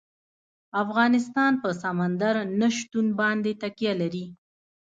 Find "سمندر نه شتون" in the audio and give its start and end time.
1.83-3.05